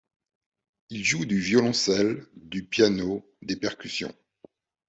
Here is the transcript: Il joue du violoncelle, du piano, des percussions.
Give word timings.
Il 0.89 1.03
joue 1.03 1.25
du 1.27 1.37
violoncelle, 1.39 2.25
du 2.35 2.63
piano, 2.65 3.23
des 3.43 3.55
percussions. 3.55 4.15